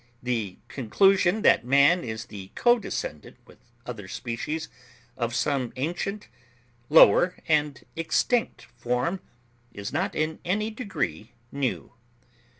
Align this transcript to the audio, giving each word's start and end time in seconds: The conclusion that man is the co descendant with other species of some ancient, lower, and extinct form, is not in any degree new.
The 0.23 0.57
conclusion 0.67 1.43
that 1.43 1.63
man 1.63 2.03
is 2.03 2.25
the 2.25 2.49
co 2.55 2.79
descendant 2.79 3.37
with 3.45 3.59
other 3.85 4.07
species 4.07 4.67
of 5.15 5.35
some 5.35 5.71
ancient, 5.75 6.27
lower, 6.89 7.35
and 7.47 7.83
extinct 7.95 8.63
form, 8.75 9.19
is 9.71 9.93
not 9.93 10.15
in 10.15 10.39
any 10.43 10.71
degree 10.71 11.33
new. 11.51 11.93